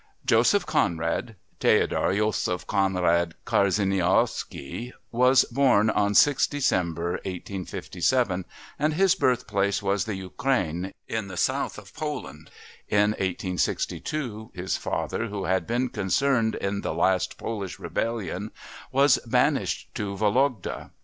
[0.25, 8.43] Joseph Conrad (Teodor Josef Konrad Karzeniowski) was born on 6th December 1857,
[8.79, 12.49] and his birthplace was the Ukraine in the south of Poland.
[12.89, 18.49] In 1862 his father, who had been concerned in the last Polish rebellion,
[18.91, 20.89] was banished to Vologda.